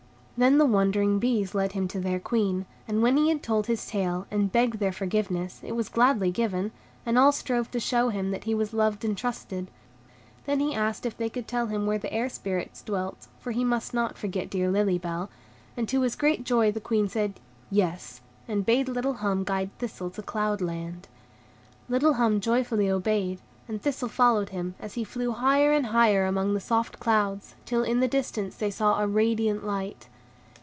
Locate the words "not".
13.93-14.17